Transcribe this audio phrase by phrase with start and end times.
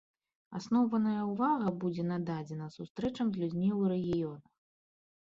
[0.59, 4.43] Асноўная ўвага будзе нададзена сустрэчам з людзьмі ў рэгіёнах.